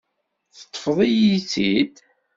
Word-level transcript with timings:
Teṭṭfeḍ-iyi-tt-id. 0.55 1.95